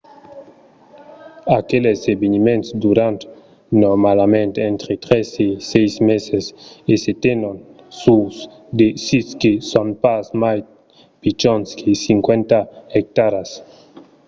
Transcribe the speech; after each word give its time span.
aqueles 1.59 1.99
eveniments 2.15 2.67
duran 2.83 3.15
normalament 3.83 4.53
entre 4.71 4.91
tres 5.05 5.27
e 5.47 5.49
sièis 5.69 5.95
meses 6.09 6.45
e 6.91 6.93
se 7.03 7.11
tenon 7.23 7.57
sus 8.01 8.35
de 8.79 8.87
sits 9.05 9.31
que 9.41 9.51
son 9.71 9.87
pas 10.03 10.25
mai 10.41 10.59
pichons 11.21 11.67
que 11.79 11.91
50 11.95 12.59
ectaras 12.99 13.49